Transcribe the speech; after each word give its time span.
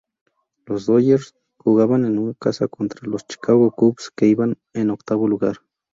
Los 0.65 0.87
Dodgers 0.87 1.35
jugaban 1.59 2.05
en 2.05 2.33
casa 2.33 2.67
contra 2.67 3.07
los 3.07 3.23
Chicago 3.27 3.69
Cubs, 3.69 4.09
que 4.09 4.25
iban 4.25 4.57
en 4.73 4.89
octavo 4.89 5.27
lugar. 5.27 5.57